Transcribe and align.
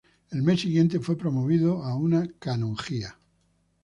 Al 0.31 0.41
mes 0.41 0.59
siguiente 0.61 0.99
fue 0.99 1.15
promovido 1.15 1.83
a 1.83 1.93
una 1.95 2.27
canonjía. 2.39 3.19